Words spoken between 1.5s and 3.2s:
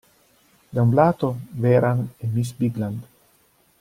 Vehrehan e miss Bigland.